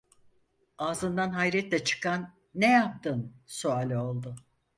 Ağzından 0.77 1.29
hayretle 1.31 1.83
çıkan 1.83 2.33
"Ne 2.55 2.65
yaptın?" 2.71 3.33
suali 3.45 3.97
oldu. 3.97 4.35